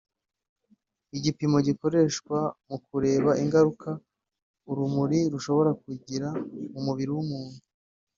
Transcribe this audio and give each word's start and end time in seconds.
igipimo 1.17 1.57
gikoreshwa 1.67 2.37
mu 2.67 2.77
kureba 2.85 3.31
ingaruka 3.43 3.89
urumuri 4.69 5.19
rushobora 5.33 5.71
kugira 5.83 6.27
ku 6.71 6.79
mubiri 6.85 7.11
w’umuntu 7.17 7.59